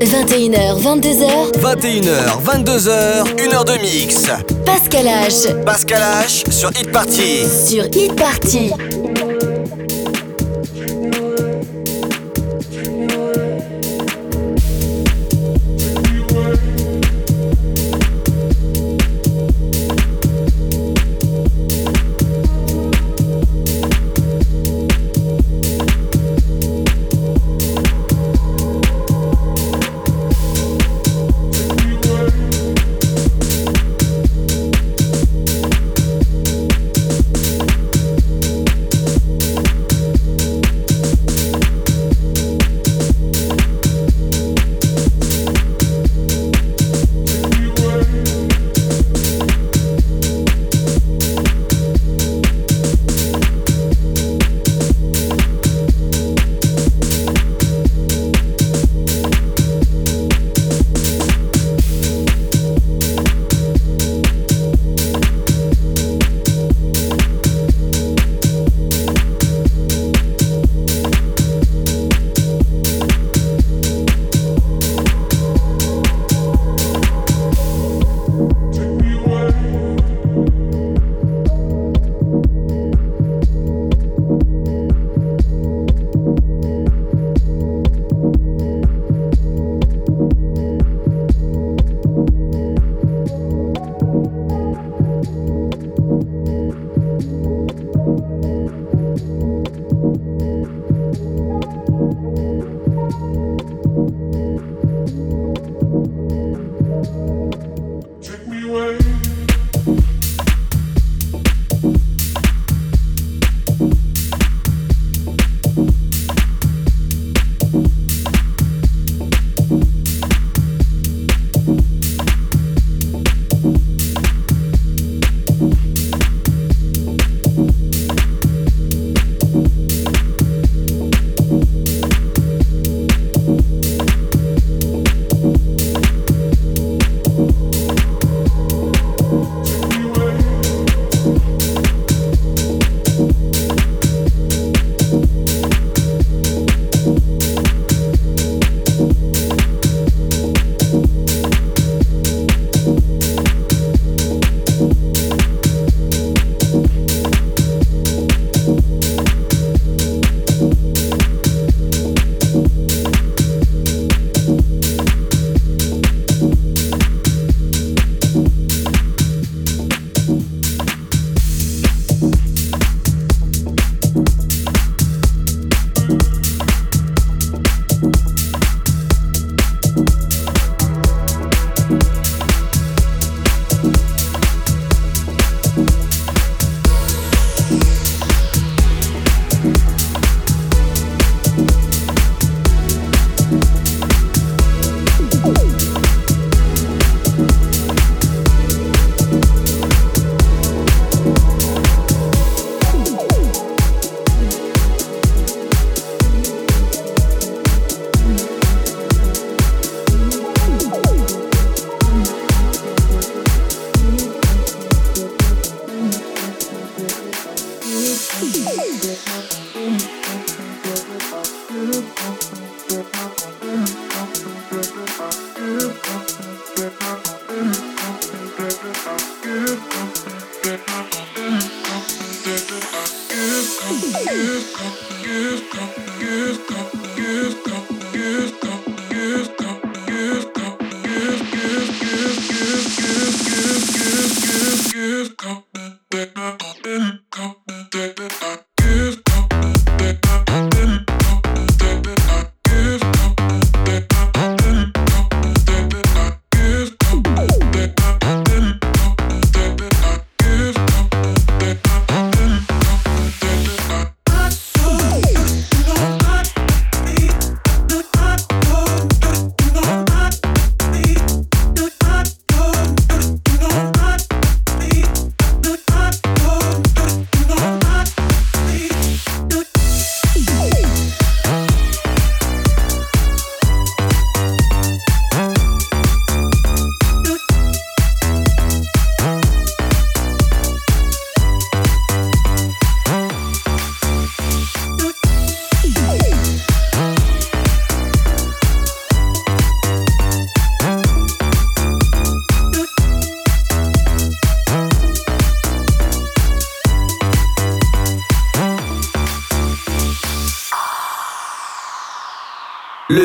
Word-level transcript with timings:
21h, 0.00 0.80
22h. 0.80 1.52
21h, 1.60 2.40
22h, 2.44 3.24
1h 3.36 3.64
de 3.64 3.82
mix. 3.82 4.30
Pascal 4.64 5.06
H. 5.06 5.64
Pascal 5.64 6.02
H 6.24 6.50
sur 6.52 6.70
Hit 6.70 6.92
Party. 6.92 7.44
Sur 7.66 7.84
Hit 7.86 8.14
Party. 8.14 8.70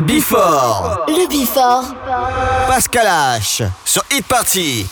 Le 0.04 0.08
Bifort. 0.08 1.06
Le 1.08 1.30
Bifort. 1.30 1.96
Pascal 2.68 3.08
H. 3.08 3.64
Sur 3.86 4.04
Hit 4.12 4.26
Party. 4.26 4.86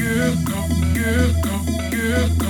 Get, 0.00 0.44
go, 0.44 0.58
get, 0.94 1.42
go, 1.42 1.58
get, 1.90 2.38
go. 2.38 2.49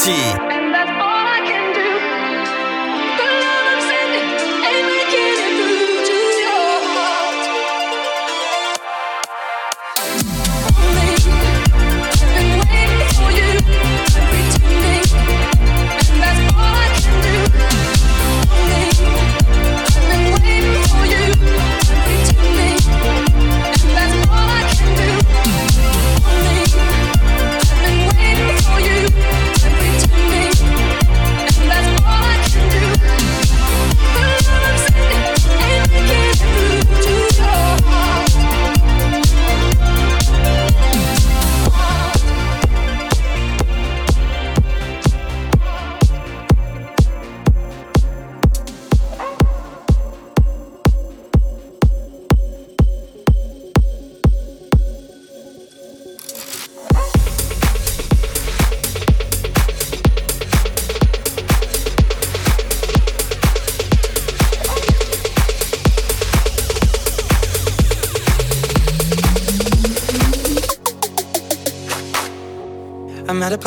Party. 0.00 0.49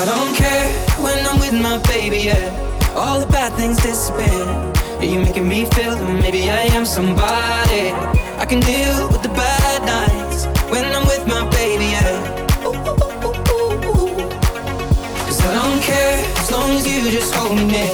I 0.00 0.06
don't 0.06 0.34
care 0.34 0.66
when 1.04 1.26
I'm 1.26 1.38
with 1.40 1.52
my 1.52 1.76
baby, 1.92 2.20
yeah. 2.24 2.94
All 2.96 3.20
the 3.20 3.26
bad 3.26 3.52
things 3.52 3.76
disappear. 3.76 4.46
You're 4.98 5.22
making 5.22 5.46
me 5.46 5.66
feel 5.76 5.94
that 5.94 6.22
maybe 6.22 6.48
I 6.48 6.72
am 6.72 6.86
somebody. 6.86 7.92
I 8.40 8.46
can 8.48 8.60
deal 8.60 9.08
with 9.12 9.22
the 9.22 9.28
bad 9.28 9.84
nights 9.84 10.46
when 10.72 10.86
I'm 10.96 11.04
with 11.06 11.26
my 11.26 11.44
baby, 11.50 11.84
yeah. 11.92 12.16
Cause 15.26 15.40
I 15.44 15.52
don't 15.60 15.82
care 15.82 16.24
as 16.40 16.50
long 16.50 16.70
as 16.70 16.86
you 16.86 17.10
just 17.10 17.34
hold 17.34 17.54
me 17.56 17.64
near. 17.66 17.92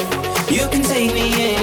You 0.48 0.68
can 0.70 0.82
take 0.82 1.12
me 1.12 1.26
anywhere. 1.42 1.55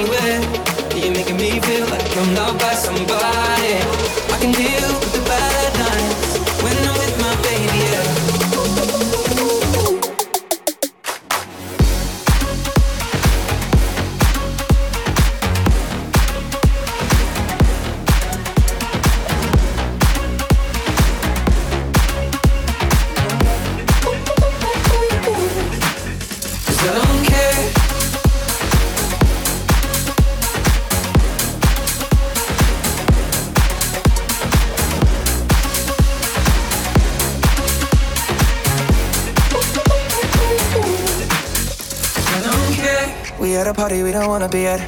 Don't 44.23 44.31
wanna 44.31 44.47
be 44.47 44.65
at. 44.65 44.79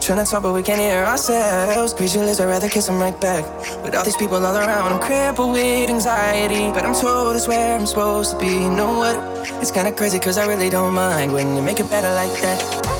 Trying 0.00 0.24
to 0.24 0.28
talk, 0.28 0.42
but 0.42 0.52
we 0.52 0.62
can't 0.62 0.80
hear 0.80 1.04
ourselves. 1.04 1.92
Speechless, 1.92 2.40
I'd 2.40 2.46
rather 2.46 2.68
kiss 2.68 2.86
them 2.86 2.98
right 2.98 3.18
back. 3.20 3.44
With 3.84 3.94
all 3.94 4.04
these 4.04 4.16
people 4.16 4.44
all 4.44 4.56
around, 4.56 4.92
I'm 4.92 5.00
crippled 5.00 5.52
with 5.52 5.88
anxiety. 5.88 6.72
But 6.74 6.84
I'm 6.84 6.94
told 6.94 7.36
it's 7.36 7.46
where 7.46 7.78
I'm 7.78 7.86
supposed 7.86 8.32
to 8.32 8.38
be. 8.38 8.52
You 8.66 8.72
know 8.80 8.92
what? 8.98 9.16
It's 9.62 9.70
kinda 9.70 9.92
crazy, 9.92 10.18
cause 10.18 10.36
I 10.36 10.46
really 10.46 10.68
don't 10.68 10.94
mind 10.94 11.32
when 11.32 11.54
you 11.54 11.62
make 11.62 11.78
it 11.78 11.88
better 11.88 12.12
like 12.12 12.34
that. 12.42 12.58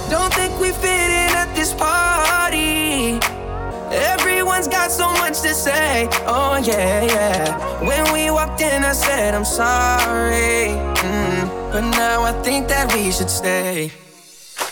Don't 0.09 0.33
think 0.35 0.53
we 0.61 0.71
fit 0.71 1.11
in 1.23 1.31
at 1.43 1.51
this 1.57 1.75
party. 1.75 3.19
Everyone's 4.15 4.69
got 4.69 4.93
so 4.93 5.09
much 5.23 5.41
to 5.43 5.53
say. 5.55 6.09
Oh, 6.27 6.63
yeah, 6.63 7.03
yeah. 7.15 7.41
When 7.89 8.05
we 8.13 8.31
walked 8.31 8.61
in, 8.61 8.85
I 8.85 8.93
said, 8.93 9.35
I'm 9.35 9.45
sorry. 9.45 10.79
Mm, 11.11 11.73
but 11.73 11.85
now 12.03 12.23
I 12.23 12.33
think 12.45 12.69
that 12.69 12.95
we 12.95 13.11
should 13.11 13.31
stay. 13.31 13.91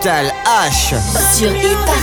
Pascal 0.00 0.30
H. 0.46 1.97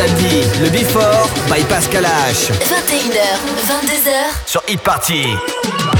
samedis, 0.00 0.46
le 0.62 0.70
Before 0.70 1.28
by 1.48 1.62
Pascal 1.64 2.04
H. 2.04 2.50
21h, 2.64 3.36
22h. 3.66 4.46
Sur 4.46 4.62
Hit 4.66 4.80
Party. 4.80 5.99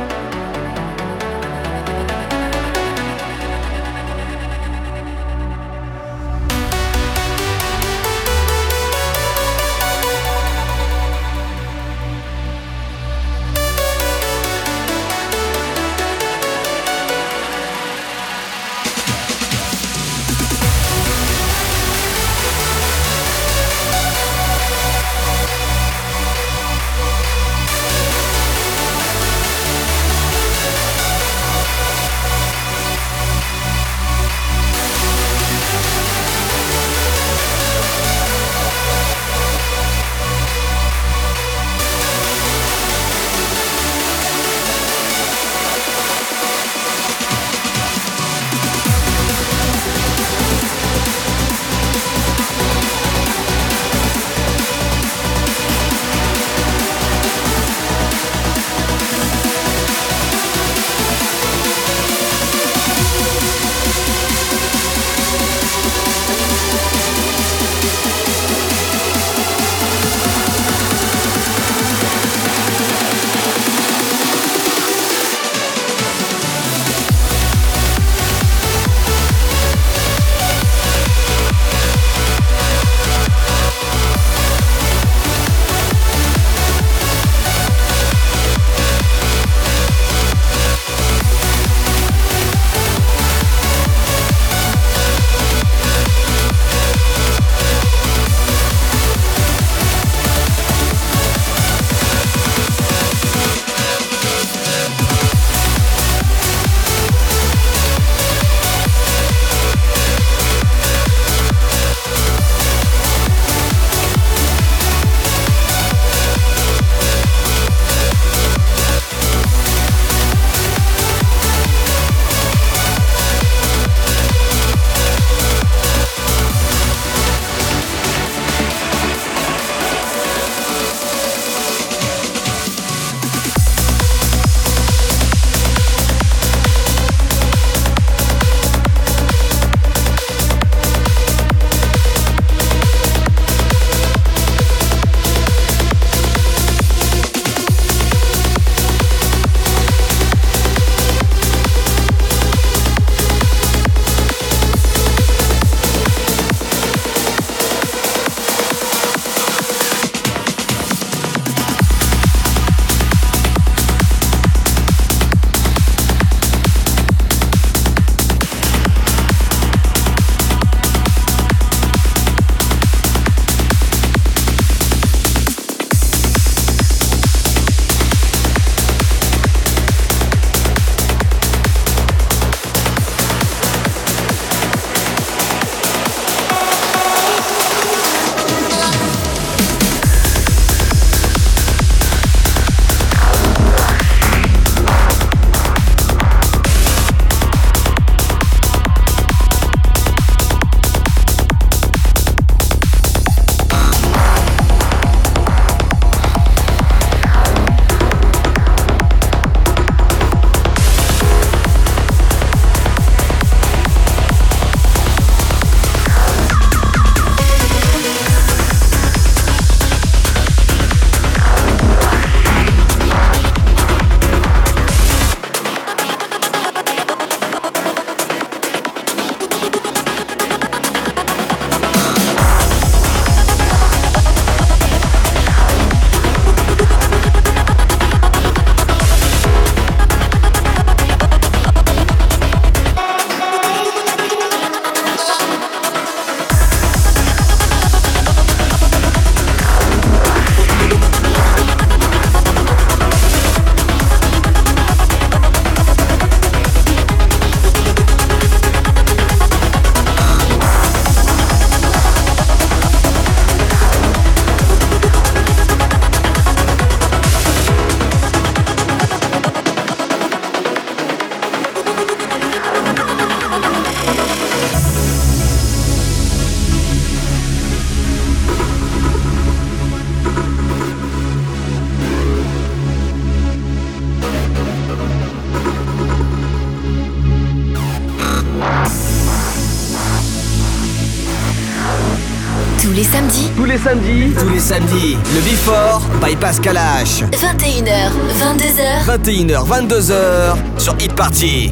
les 293.71 293.77
samedis. 293.77 294.33
Tous 294.37 294.49
les 294.49 294.59
samedis. 294.59 295.17
Le 295.33 295.41
Before 295.41 296.01
by 296.21 296.35
Pascal 296.35 296.75
H. 296.75 297.23
21h, 297.31 298.11
22h. 298.37 299.05
21h, 299.07 299.65
22h 299.65 300.55
sur 300.77 300.95
Hit 300.99 301.13
Party. 301.13 301.71